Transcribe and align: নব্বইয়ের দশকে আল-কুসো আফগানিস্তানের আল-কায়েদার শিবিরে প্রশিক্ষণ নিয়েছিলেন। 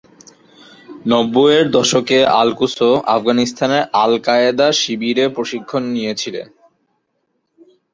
নব্বইয়ের 1.05 1.65
দশকে 1.77 2.17
আল-কুসো 2.39 2.89
আফগানিস্তানের 3.15 3.83
আল-কায়েদার 4.03 4.73
শিবিরে 4.73 5.25
প্রশিক্ষণ 5.29 5.83
নিয়েছিলেন। 5.95 6.47